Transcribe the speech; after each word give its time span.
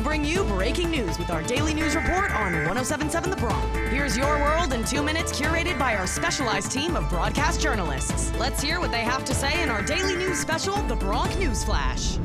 bring 0.00 0.24
you 0.24 0.44
breaking 0.44 0.90
news 0.90 1.18
with 1.18 1.30
our 1.30 1.42
daily 1.42 1.74
news 1.74 1.94
report 1.94 2.30
on 2.32 2.52
1077 2.52 3.30
The 3.30 3.36
Bronc. 3.36 3.74
Here's 3.90 4.16
your 4.16 4.38
world 4.38 4.72
in 4.72 4.84
two 4.84 5.02
minutes, 5.02 5.38
curated 5.38 5.78
by 5.78 5.96
our 5.96 6.06
specialized 6.06 6.72
team 6.72 6.96
of 6.96 7.08
broadcast 7.08 7.60
journalists. 7.60 8.32
Let's 8.38 8.62
hear 8.62 8.80
what 8.80 8.90
they 8.90 9.02
have 9.02 9.24
to 9.26 9.34
say 9.34 9.62
in 9.62 9.68
our 9.68 9.82
daily 9.82 10.16
news 10.16 10.38
special, 10.38 10.76
The 10.82 10.96
Bronc 10.96 11.38
News 11.38 11.64
Flash. 11.64 12.18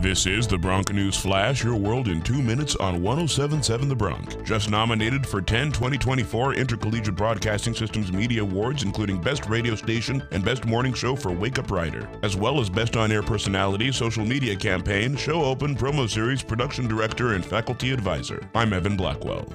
This 0.00 0.24
is 0.24 0.46
the 0.46 0.56
Bronc 0.56 0.94
News 0.94 1.14
Flash, 1.14 1.62
your 1.62 1.76
world 1.76 2.08
in 2.08 2.22
two 2.22 2.42
minutes 2.42 2.74
on 2.76 3.02
1077 3.02 3.86
The 3.86 3.94
Bronc. 3.94 4.42
Just 4.46 4.70
nominated 4.70 5.26
for 5.26 5.42
10 5.42 5.72
2024 5.72 6.54
Intercollegiate 6.54 7.14
Broadcasting 7.14 7.74
Systems 7.74 8.10
Media 8.10 8.40
Awards, 8.40 8.82
including 8.82 9.20
Best 9.20 9.44
Radio 9.44 9.74
Station 9.74 10.26
and 10.30 10.42
Best 10.42 10.64
Morning 10.64 10.94
Show 10.94 11.16
for 11.16 11.32
Wake 11.32 11.58
Up 11.58 11.70
Rider, 11.70 12.08
as 12.22 12.34
well 12.34 12.60
as 12.60 12.70
Best 12.70 12.96
On 12.96 13.12
Air 13.12 13.22
Personality, 13.22 13.92
Social 13.92 14.24
Media 14.24 14.56
Campaign, 14.56 15.16
Show 15.16 15.44
Open, 15.44 15.76
Promo 15.76 16.08
Series, 16.08 16.42
Production 16.42 16.88
Director, 16.88 17.34
and 17.34 17.44
Faculty 17.44 17.92
Advisor. 17.92 18.40
I'm 18.54 18.72
Evan 18.72 18.96
Blackwell. 18.96 19.46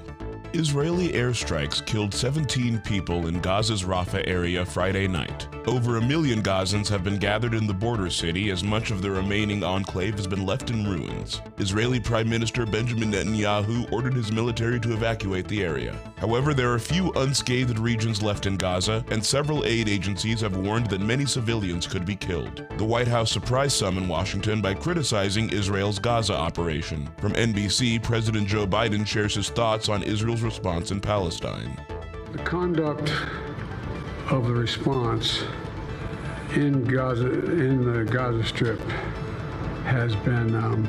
Israeli 0.56 1.10
airstrikes 1.10 1.86
killed 1.86 2.14
17 2.14 2.80
people 2.80 3.28
in 3.28 3.42
Gaza's 3.42 3.84
Rafah 3.84 4.26
area 4.26 4.66
Friday 4.66 5.06
night. 5.06 5.50
Over 5.68 5.98
a 5.98 6.02
million 6.02 6.42
Gazans 6.42 6.88
have 6.88 7.04
been 7.04 7.18
gathered 7.18 7.54
in 7.54 7.68
the 7.68 7.74
border 7.74 8.10
city 8.10 8.52
as 8.52 8.64
much 8.64 8.90
of 8.90 9.02
the 9.02 9.12
remaining 9.12 9.64
enclave 9.64 10.16
has 10.16 10.28
been 10.28 10.46
left 10.46 10.70
in 10.70 10.88
ruins. 10.88 11.42
Israeli 11.58 12.00
Prime 12.00 12.30
Minister 12.30 12.66
Benjamin 12.66 13.12
Netanyahu 13.12 13.92
ordered 13.92 14.14
his 14.14 14.32
military 14.32 14.80
to 14.80 14.94
evacuate 14.94 15.48
the 15.50 15.62
area. 15.62 16.00
However, 16.18 16.54
there 16.54 16.72
are 16.72 16.80
few 16.80 17.12
unscathed 17.14 17.78
regions 17.78 18.22
left 18.22 18.46
in 18.46 18.56
Gaza, 18.56 19.04
and 19.10 19.26
several 19.26 19.66
aid 19.66 19.90
agencies 19.90 20.40
have 20.40 20.56
warned 20.56 20.88
that 20.88 21.02
many 21.02 21.26
civilians 21.26 21.86
could 21.86 22.06
be 22.06 22.16
killed. 22.16 22.66
The 22.78 22.86
White 22.86 23.08
House 23.08 23.32
surprised 23.32 23.76
some 23.76 23.98
in 23.98 24.08
Washington 24.08 24.62
by 24.62 24.74
criticizing 24.76 25.50
Israel's 25.50 26.00
Gaza 26.00 26.34
operation. 26.34 27.10
From 27.18 27.34
NBC, 27.34 28.02
President 28.04 28.48
Joe 28.48 28.66
Biden 28.66 29.06
shares 29.06 29.36
his 29.36 29.50
thoughts 29.50 29.90
on 29.90 30.04
Israel's 30.04 30.44
response 30.46 30.92
in 30.92 31.02
Palestine. 31.02 31.76
The 32.32 32.38
conduct 32.44 33.12
of 34.30 34.48
the 34.48 34.54
response 34.54 35.44
in 36.54 36.84
Gaza, 36.86 37.28
in 37.28 37.92
the 37.92 38.06
Gaza 38.06 38.44
Strip, 38.44 38.80
has 39.86 40.16
been 40.18 40.54
um, 40.56 40.88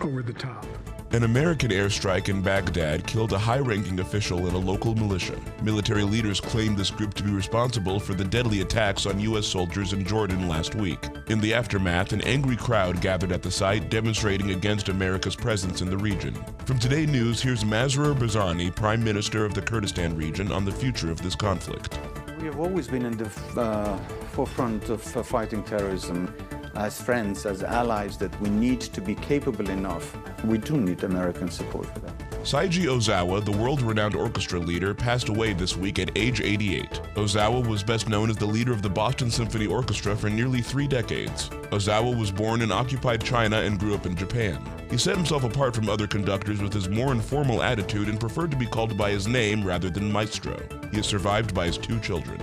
over 0.00 0.22
the 0.22 0.32
top. 0.32 0.66
An 1.10 1.22
American 1.22 1.70
airstrike 1.70 2.28
in 2.28 2.42
Baghdad 2.42 3.06
killed 3.06 3.32
a 3.32 3.38
high 3.38 3.60
ranking 3.60 4.00
official 4.00 4.46
in 4.46 4.54
a 4.54 4.58
local 4.58 4.94
militia. 4.94 5.40
Military 5.62 6.02
leaders 6.02 6.38
claimed 6.38 6.76
this 6.76 6.90
group 6.90 7.14
to 7.14 7.22
be 7.22 7.30
responsible 7.30 7.98
for 7.98 8.12
the 8.12 8.26
deadly 8.26 8.60
attacks 8.60 9.06
on 9.06 9.18
U.S. 9.20 9.46
soldiers 9.46 9.94
in 9.94 10.04
Jordan 10.04 10.48
last 10.48 10.74
week. 10.74 10.98
In 11.28 11.40
the 11.40 11.54
aftermath, 11.54 12.12
an 12.12 12.20
angry 12.22 12.56
crowd 12.56 13.00
gathered 13.00 13.32
at 13.32 13.42
the 13.42 13.50
site 13.50 13.88
demonstrating 13.88 14.50
against 14.50 14.90
America's 14.90 15.34
presence 15.34 15.80
in 15.80 15.88
the 15.88 15.96
region. 15.96 16.36
From 16.66 16.78
Today 16.78 17.06
News, 17.06 17.40
here's 17.40 17.64
Masroor 17.64 18.14
Barzani, 18.14 18.76
Prime 18.76 19.02
Minister 19.02 19.46
of 19.46 19.54
the 19.54 19.62
Kurdistan 19.62 20.14
region, 20.14 20.52
on 20.52 20.66
the 20.66 20.72
future 20.72 21.10
of 21.10 21.22
this 21.22 21.34
conflict. 21.34 21.98
We 22.38 22.44
have 22.44 22.60
always 22.60 22.86
been 22.86 23.06
in 23.06 23.16
the 23.16 23.30
uh, 23.56 23.96
forefront 24.32 24.90
of 24.90 25.16
uh, 25.16 25.22
fighting 25.22 25.64
terrorism 25.64 26.34
as 26.78 27.00
friends, 27.00 27.44
as 27.44 27.62
allies, 27.62 28.16
that 28.18 28.40
we 28.40 28.48
need 28.48 28.80
to 28.80 29.00
be 29.00 29.14
capable 29.14 29.68
enough. 29.68 30.16
We 30.44 30.58
do 30.58 30.76
need 30.76 31.02
American 31.02 31.50
support 31.50 31.86
for 31.86 31.98
that. 32.00 32.28
Seiji 32.44 32.84
Ozawa, 32.84 33.44
the 33.44 33.52
world 33.52 33.82
renowned 33.82 34.14
orchestra 34.14 34.60
leader, 34.60 34.94
passed 34.94 35.28
away 35.28 35.52
this 35.52 35.76
week 35.76 35.98
at 35.98 36.16
age 36.16 36.40
88. 36.40 36.88
Ozawa 37.16 37.66
was 37.66 37.82
best 37.82 38.08
known 38.08 38.30
as 38.30 38.36
the 38.36 38.46
leader 38.46 38.72
of 38.72 38.80
the 38.80 38.88
Boston 38.88 39.28
Symphony 39.30 39.66
Orchestra 39.66 40.16
for 40.16 40.30
nearly 40.30 40.62
three 40.62 40.86
decades. 40.86 41.48
Ozawa 41.72 42.16
was 42.16 42.30
born 42.30 42.62
in 42.62 42.70
occupied 42.70 43.24
China 43.24 43.56
and 43.58 43.78
grew 43.78 43.94
up 43.94 44.06
in 44.06 44.16
Japan. 44.16 44.64
He 44.88 44.96
set 44.96 45.16
himself 45.16 45.42
apart 45.44 45.74
from 45.74 45.90
other 45.90 46.06
conductors 46.06 46.62
with 46.62 46.72
his 46.72 46.88
more 46.88 47.12
informal 47.12 47.62
attitude 47.62 48.08
and 48.08 48.20
preferred 48.20 48.52
to 48.52 48.56
be 48.56 48.66
called 48.66 48.96
by 48.96 49.10
his 49.10 49.26
name 49.26 49.64
rather 49.64 49.90
than 49.90 50.10
maestro. 50.10 50.56
He 50.92 51.00
is 51.00 51.06
survived 51.06 51.54
by 51.54 51.66
his 51.66 51.76
two 51.76 51.98
children. 51.98 52.40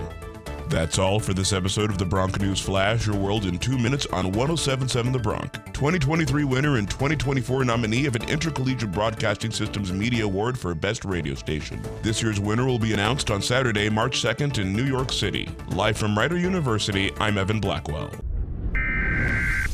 That's 0.68 0.98
all 0.98 1.20
for 1.20 1.32
this 1.32 1.52
episode 1.52 1.90
of 1.90 1.98
the 1.98 2.04
Bronc 2.04 2.40
News 2.40 2.60
Flash, 2.60 3.06
your 3.06 3.16
world 3.16 3.44
in 3.44 3.56
two 3.56 3.78
minutes 3.78 4.04
on 4.06 4.26
1077 4.32 5.12
The 5.12 5.18
Bronc. 5.18 5.52
2023 5.72 6.42
winner 6.42 6.78
and 6.78 6.90
2024 6.90 7.64
nominee 7.64 8.06
of 8.06 8.16
an 8.16 8.28
Intercollegiate 8.28 8.90
Broadcasting 8.90 9.52
Systems 9.52 9.92
Media 9.92 10.24
Award 10.24 10.58
for 10.58 10.74
Best 10.74 11.04
Radio 11.04 11.34
Station. 11.34 11.80
This 12.02 12.20
year's 12.20 12.40
winner 12.40 12.66
will 12.66 12.80
be 12.80 12.92
announced 12.92 13.30
on 13.30 13.42
Saturday, 13.42 13.88
March 13.88 14.20
2nd 14.20 14.58
in 14.58 14.72
New 14.72 14.84
York 14.84 15.12
City. 15.12 15.48
Live 15.68 15.96
from 15.96 16.18
Rider 16.18 16.36
University, 16.36 17.12
I'm 17.20 17.38
Evan 17.38 17.60
Blackwell. 17.60 18.10